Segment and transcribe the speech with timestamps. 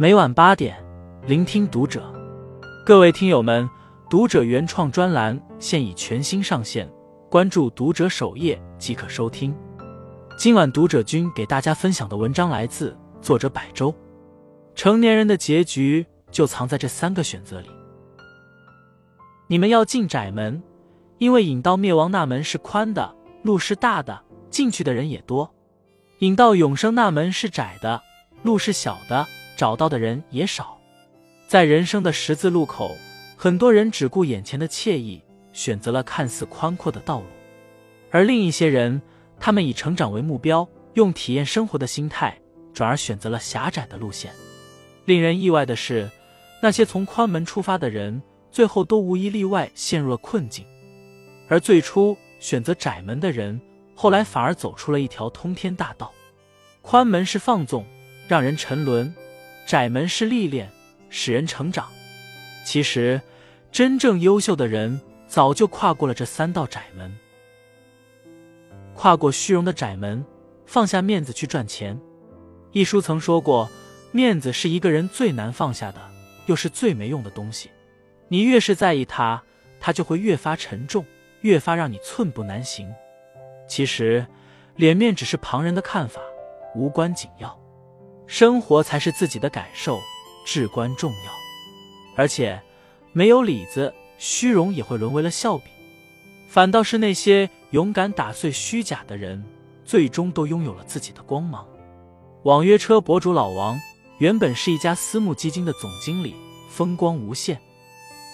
[0.00, 0.76] 每晚八点，
[1.26, 2.00] 聆听读者。
[2.86, 3.68] 各位听友们，
[4.08, 6.88] 读者原创专栏现已全新上线，
[7.28, 9.52] 关注读者首页即可收听。
[10.38, 13.92] 今晚读者君给大家分享的文章来自作者百周。
[14.76, 17.68] 成年人的结局就藏在这三个选择里。
[19.48, 20.62] 你们要进窄门，
[21.18, 25.50] 因为引到灭亡那门是宽的，路是大的，进去的人也多；
[26.20, 28.00] 引到永生那门是窄的，
[28.44, 29.26] 路是小的，
[29.58, 30.78] 找到的人也少。
[31.48, 32.96] 在人生的十字路口，
[33.36, 35.20] 很多人只顾眼前的惬意，
[35.52, 37.26] 选择了看似宽阔的道路；
[38.12, 39.02] 而另一些人，
[39.40, 42.38] 他们以成长为目标，用体验生活的心态，
[42.72, 44.30] 转而选择了狭窄的路线。
[45.06, 46.08] 令人意外的是，
[46.62, 48.22] 那些从宽门出发的人，
[48.52, 50.64] 最后都无一例外陷入了困境；
[51.48, 53.60] 而最初选择窄门的人，
[53.96, 56.12] 后来反而走出了一条通天大道。
[56.80, 57.84] 宽门是放纵，
[58.28, 59.12] 让人沉沦；
[59.68, 60.68] 窄门是历练。
[61.10, 61.88] 使人成长。
[62.64, 63.18] 其实，
[63.72, 67.16] 真正优秀的人早就跨过了这三道窄门，
[68.94, 70.22] 跨过虚荣的窄门，
[70.66, 71.98] 放下面子去赚钱。
[72.72, 73.70] 一书曾说过，
[74.12, 75.98] 面子是一个人最难放下的，
[76.44, 77.70] 又是最没用的东西。
[78.28, 79.42] 你越是在意它，
[79.80, 81.06] 它就会越发沉重，
[81.40, 82.86] 越发让你寸步难行。
[83.66, 84.26] 其实，
[84.76, 86.20] 脸面只是旁人的看法，
[86.74, 87.57] 无关紧要。
[88.28, 89.98] 生活才是自己的感受。
[90.46, 91.32] 至关重要，
[92.16, 92.58] 而且
[93.12, 95.66] 没有里子，虚荣也会沦为了笑柄。
[96.48, 99.44] 反倒是那些勇敢打碎虚假的人，
[99.84, 101.66] 最终都拥有了自己的光芒。
[102.44, 103.78] 网约车博主老王
[104.16, 106.34] 原本是一家私募基金的总经理，
[106.70, 107.60] 风光无限。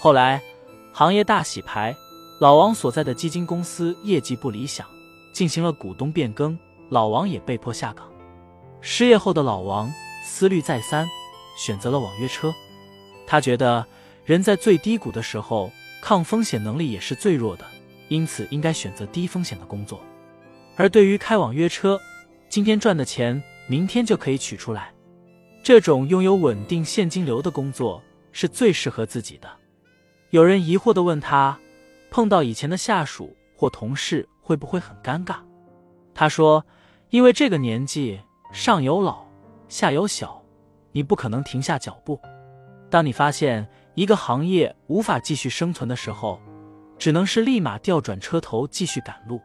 [0.00, 0.40] 后来
[0.92, 1.96] 行业大洗牌，
[2.38, 4.86] 老王所在的基金公司业绩不理想，
[5.32, 6.56] 进行了股东变更，
[6.90, 8.06] 老王也被迫下岗。
[8.86, 9.90] 失业后的老王
[10.22, 11.08] 思虑再三。
[11.56, 12.52] 选择了网约车，
[13.26, 13.86] 他觉得
[14.24, 15.70] 人在最低谷的时候，
[16.02, 17.64] 抗风险能力也是最弱的，
[18.08, 20.00] 因此应该选择低风险的工作。
[20.76, 21.98] 而对于开网约车，
[22.48, 24.92] 今天赚的钱，明天就可以取出来，
[25.62, 29.48] 这种拥有稳定现金流的工作是最适合自己的。
[30.30, 31.56] 有人疑惑地问他，
[32.10, 35.36] 碰到以前的下属或同事会不会很尴尬？
[36.12, 36.66] 他说，
[37.10, 38.18] 因为这个年纪，
[38.54, 39.26] 上有老，
[39.68, 40.40] 下有小。
[40.92, 42.20] 你不可能停下脚步。
[42.88, 46.38] 当你发现一个行业无法继续生存的时候，
[46.96, 49.40] 只能是立马调转车头继续赶路。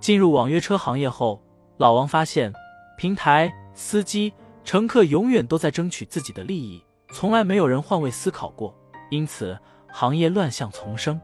[0.00, 1.40] 进入网约车行业后，
[1.76, 2.52] 老王发现
[2.98, 4.32] 平台、司机、
[4.64, 6.82] 乘客永远都在争取自己的利益，
[7.12, 8.74] 从来没有人换位思考过，
[9.08, 9.56] 因此
[9.88, 11.18] 行业乱象丛生。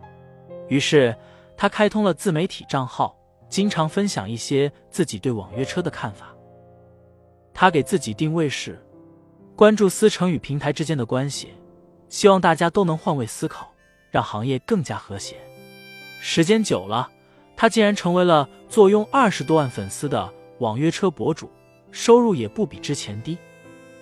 [0.68, 1.12] 于是
[1.56, 3.16] 他开通了自媒体账号，
[3.48, 6.28] 经常分享一些自己对网约车的看法。
[7.52, 8.78] 他给自己定位是。
[9.56, 11.48] 关注思成与平台之间的关系，
[12.08, 13.72] 希望大家都能换位思考，
[14.10, 15.36] 让行业更加和谐。
[16.20, 17.08] 时间久了，
[17.56, 21.50] 他竟然成为了坐拥二十多万粉丝的网约车博主，
[21.90, 23.36] 收入也不比之前低。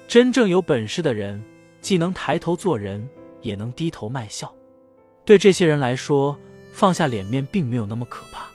[0.06, 1.42] 真正有本事的人，
[1.80, 3.08] 既能抬头做人，
[3.40, 4.54] 也能低头卖笑。
[5.24, 6.38] 对这些人来说，
[6.72, 8.46] 放下脸面并没有那么可怕，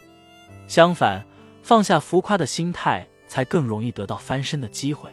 [0.68, 1.26] 相反，
[1.64, 5.10] 放下浮夸的心态，才更容易得到翻身的机会。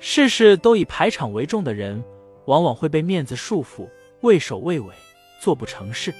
[0.00, 2.02] 事事都以排场为重的人，
[2.46, 3.88] 往往会被面子束缚，
[4.22, 4.92] 畏首畏尾，
[5.40, 6.12] 做不成事。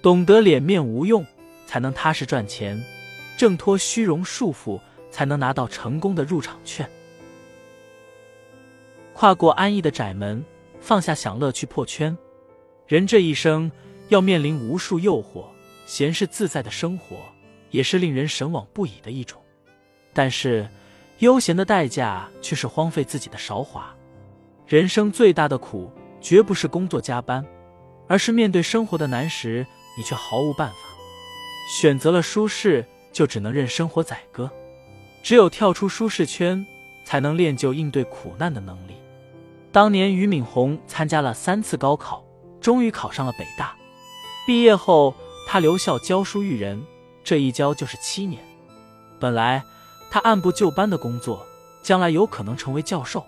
[0.00, 1.22] 懂得脸面无用，
[1.66, 2.78] 才能踏实赚钱；
[3.36, 4.80] 挣脱虚荣束缚，
[5.10, 6.88] 才能拿到成功的入场券。
[9.12, 10.42] 跨过安逸的窄门，
[10.80, 12.16] 放下享乐去破圈。
[12.86, 13.70] 人这一生
[14.08, 15.44] 要面临无数诱惑，
[15.84, 17.18] 闲适自在的生活
[17.68, 19.38] 也是令人神往不已的一种。
[20.14, 20.66] 但是。
[21.20, 23.94] 悠闲的代价却是荒废自己的韶华。
[24.66, 25.88] 人生最大的苦，
[26.20, 27.42] 绝不是工作加班，
[28.08, 29.64] 而是面对生活的难时，
[29.96, 30.76] 你却毫无办法。
[31.70, 34.50] 选择了舒适，就只能任生活宰割。
[35.22, 36.66] 只有跳出舒适圈，
[37.06, 38.94] 才能练就应对苦难的能力。
[39.70, 42.24] 当年俞敏洪参加了三次高考，
[42.60, 43.72] 终于考上了北大。
[44.48, 45.14] 毕业后，
[45.46, 46.84] 他留校教书育人，
[47.22, 48.42] 这一教就是七年。
[49.20, 49.62] 本来。
[50.14, 51.44] 他按部就班的工作，
[51.82, 53.26] 将来有可能成为教授。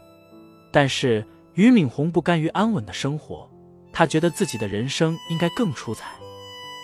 [0.70, 3.50] 但是俞敏洪不甘于安稳的生活，
[3.92, 6.12] 他觉得自己的人生应该更出彩。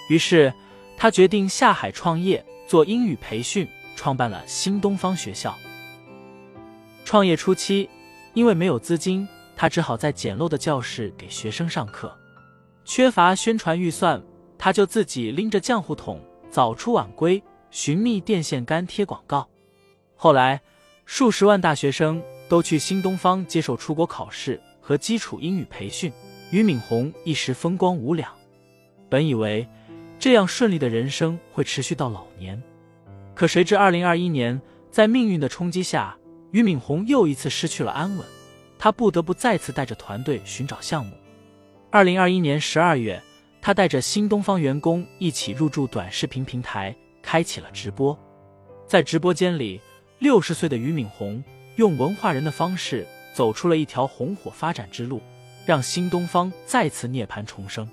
[0.09, 0.53] 于是
[0.97, 5.57] 他决定下海创业，做英语培训，创办了新东方学校。
[7.05, 7.89] 创业初期，
[8.35, 12.13] 因为没有资金，他只好在简陋的教室给学生上课。
[12.85, 14.21] 缺乏宣传预算，
[14.59, 16.21] 他就自己拎着浆糊桶，
[16.51, 17.41] 早出晚归，
[17.71, 19.49] 寻觅电线杆贴广告。
[20.23, 20.61] 后来，
[21.05, 26.13] 数十万大学生都去新东方接受出国考试，和基础英语培训，
[26.53, 28.31] 俞敏洪一时风光无两。
[29.09, 29.67] 本以为
[30.21, 32.63] 这样顺利的人生会持续到老年，
[33.35, 36.17] 可谁知二零二一年，在命运的冲击下，
[36.53, 38.25] 俞敏洪又一次失去了安稳，
[38.79, 41.17] 他不得不再次带着团队寻找项目。
[41.91, 43.21] 二零二一年十二月，
[43.61, 48.17] 他带着新东方员工一起入驻短视频平台，开启了直播。
[48.87, 49.81] 在直播间里，
[50.23, 51.43] 六十岁的俞敏洪
[51.75, 53.05] 用文化人的方式
[53.35, 55.21] 走出了一条红火发展之路，
[55.67, 57.85] 让新东方再次涅槃重生。《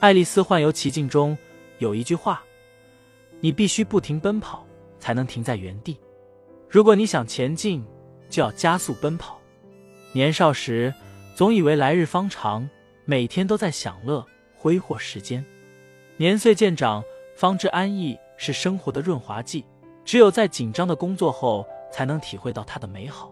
[0.00, 1.36] 爱丽丝幻游奇境》中
[1.76, 2.42] 有一句话
[3.40, 4.66] ：“你必须不停奔跑，
[4.98, 5.98] 才能停在原地。
[6.66, 7.84] 如果你想前进，
[8.30, 9.38] 就要加速奔跑。”
[10.12, 10.94] 年少时
[11.34, 12.66] 总以为来日方长，
[13.04, 14.26] 每天都在享乐
[14.56, 15.44] 挥霍时间。
[16.16, 17.04] 年岁渐长，
[17.36, 19.66] 方知安逸是生活的润滑剂。
[20.10, 23.30] 只有在紧张的工作后，才能体会到它的美好。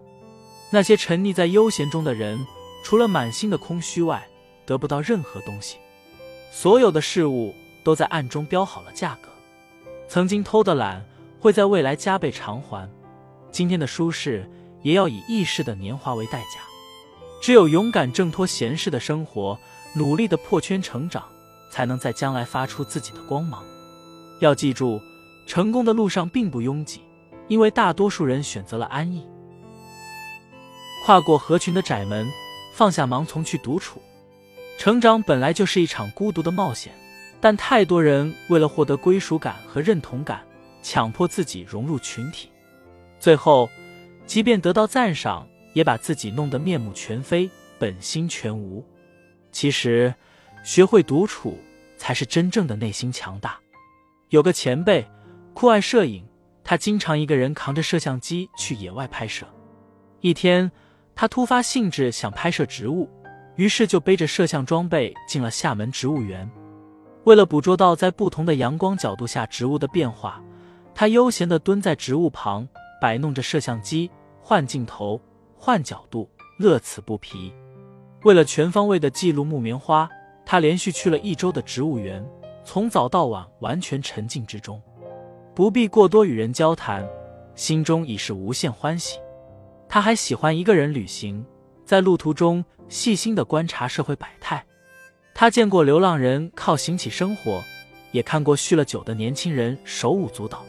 [0.70, 2.38] 那些沉溺在悠闲中的人，
[2.84, 4.24] 除了满心的空虚外，
[4.64, 5.78] 得不到任何东西。
[6.52, 7.52] 所有的事物
[7.82, 9.28] 都在暗中标好了价格，
[10.06, 11.04] 曾经偷的懒
[11.40, 12.88] 会在未来加倍偿还，
[13.50, 14.48] 今天的舒适
[14.84, 16.60] 也要以易逝的年华为代价。
[17.42, 19.58] 只有勇敢挣脱闲适的生活，
[19.96, 21.24] 努力的破圈成长，
[21.72, 23.64] 才能在将来发出自己的光芒。
[24.38, 25.02] 要记住，
[25.48, 27.00] 成功的路上并不拥挤，
[27.48, 29.26] 因为大多数人选择了安逸。
[31.06, 32.30] 跨过合群的窄门，
[32.74, 33.98] 放下盲从去独处。
[34.78, 36.92] 成长本来就是一场孤独的冒险，
[37.40, 40.46] 但太多人为了获得归属感和认同感，
[40.82, 42.50] 强迫自己融入群体，
[43.18, 43.70] 最后，
[44.26, 47.48] 即便得到赞赏，也把自己弄得面目全非、
[47.78, 48.84] 本心全无。
[49.50, 50.14] 其实，
[50.62, 51.58] 学会独处
[51.96, 53.58] 才是真正的内心强大。
[54.28, 55.04] 有个前辈
[55.60, 56.24] 酷爱摄影，
[56.62, 59.44] 他经常一个人扛着摄像机去野外拍摄。
[60.20, 60.70] 一天，
[61.16, 63.10] 他突发兴致想拍摄植物。
[63.56, 66.48] 于是就背着摄像装备进了厦门植物园。
[67.24, 70.40] 为了捕捉到在不同的阳光角度下植物的变化，
[70.94, 72.68] 他悠闲地蹲在植物旁，
[73.00, 74.08] 摆弄着摄像机，
[74.40, 75.20] 换镜头、
[75.56, 76.30] 换角度，
[76.60, 77.52] 乐此不疲。
[78.22, 80.08] 为了全方位地记录木棉花，
[80.46, 82.24] 他连续去了一周的植物园，
[82.62, 84.80] 从早到晚完全沉浸之中，
[85.58, 87.04] 不必过多与人交谈，
[87.56, 89.18] 心中已是无限欢喜。
[89.88, 91.44] 他还喜欢一个人旅行。
[91.84, 94.64] 在路途中细心的观察社会百态，
[95.34, 97.60] 他见过流浪人靠行乞生活，
[98.12, 100.64] 也看过酗了酒的年轻人手舞足蹈。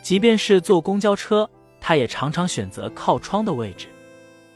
[0.00, 1.46] 即便是坐公交车，
[1.78, 3.88] 他也常常选择靠窗的位置。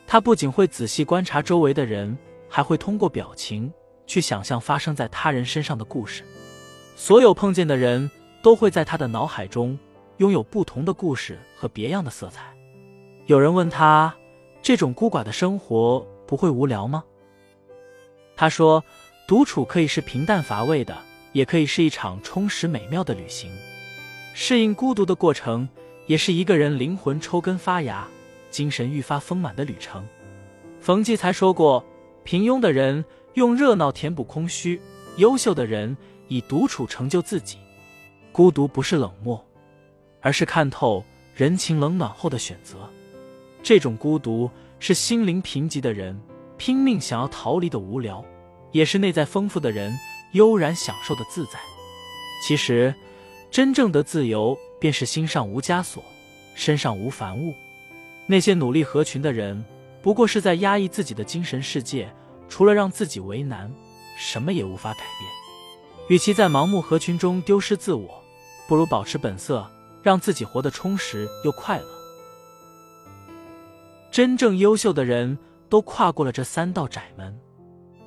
[0.07, 2.17] 他不仅会仔细观察周围的人，
[2.49, 3.71] 还会通过表情
[4.07, 6.25] 去想象发生在他人身上的故事。
[6.97, 8.11] 所有碰见的人
[8.43, 9.79] 都会在他的脑海中
[10.19, 12.55] 拥有不同的故事和别样的色彩。
[13.27, 14.15] 有人问他。
[14.61, 17.05] 这种孤寡的生活不会无聊吗？
[18.37, 18.85] 他说
[19.27, 20.99] ：“独处可以是平淡乏味的，
[21.33, 23.51] 也可以是一场充实美妙的旅行。
[24.35, 25.69] 适应孤独的过程，
[26.07, 28.07] 也是一个人灵魂抽根发芽、
[28.51, 30.05] 精神愈发丰满的旅程。”
[30.81, 31.83] 冯骥才说过
[32.25, 33.03] ：“平庸的人
[33.35, 34.83] 用热闹填补空虚，
[35.17, 35.97] 优秀的人
[36.27, 37.59] 以独处成就自己。
[38.39, 39.45] 孤独不是冷漠，
[40.21, 41.05] 而是看透
[41.35, 42.89] 人情冷暖后的选择。”
[43.65, 46.17] 这种孤独是心灵贫瘠的人
[46.57, 48.25] 拼命想要逃离的无聊，
[48.71, 49.93] 也是内在丰富的人
[50.35, 51.59] 悠然享受的自在。
[52.47, 52.95] 其实，
[53.51, 56.01] 真正的自由便是心上无枷锁，
[56.55, 57.53] 身上无凡物。
[58.29, 59.65] 那些努力合群的人，
[60.01, 62.09] 不过是在压抑自己的精神世界，
[62.49, 63.69] 除了让自己为难，
[64.17, 65.29] 什么也无法改变。
[66.09, 68.18] 与其在盲目合群中丢失自我，
[68.69, 69.69] 不如保持本色，
[70.03, 71.87] 让自己活得充实又快乐。
[74.11, 75.39] 真正优秀的人
[75.71, 77.37] 都跨过了这三道窄门。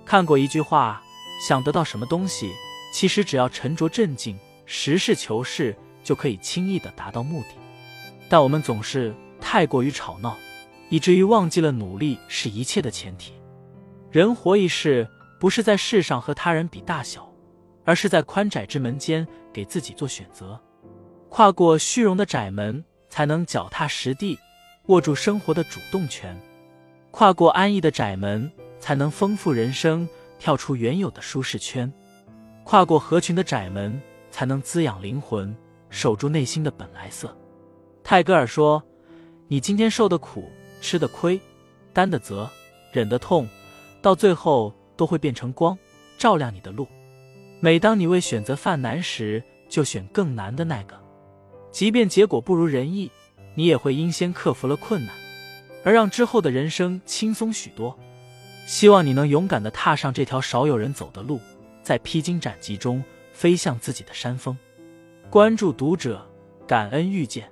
[0.05, 1.01] 看过一句话：
[1.47, 2.51] 想得到什么东西，
[2.93, 7.49] 其实只要沉着镇静、实事求是，就可以轻易的达到目的。
[8.29, 10.37] 但我们总是太过于吵闹，
[10.89, 13.33] 以至于忘记了努力是一切的前提。
[14.11, 15.07] 人活一世，
[15.39, 17.30] 不是在世上和他人比大小，
[17.91, 20.57] 而是在宽窄之门间给自己做选择。
[21.27, 24.39] 跨过虚荣的窄门，才能脚踏实地。
[24.85, 26.39] 握住生活的主动权，
[27.11, 30.07] 跨过安逸的窄门，才能丰富人生；
[30.39, 31.91] 跳出原有的舒适圈，
[32.63, 35.53] 跨过合群的窄门，才能滋养灵魂，
[35.89, 37.37] 守住内心的本来色。
[38.05, 38.81] 泰戈尔说
[39.49, 41.37] ：“你今天受的苦、吃的亏、
[41.91, 42.49] 担的责、
[42.93, 43.45] 忍的痛，
[44.01, 45.77] 到最后都会变成光，
[46.17, 46.87] 照亮你的路。
[47.61, 50.99] 每当你为选择犯难时，就选更难的那个，
[51.71, 53.09] 即便结果不如人意。”
[53.53, 55.13] 你也会因先克服了困难，
[55.83, 57.99] 而让之后的人生轻松许多。
[58.65, 61.37] 希望你能勇敢的踏上这条少有人走的路，
[61.83, 63.03] 在披荆斩棘中
[63.33, 64.57] 飞向自己的山峰。
[65.29, 66.25] 关注读者，
[66.65, 67.50] 感恩遇见。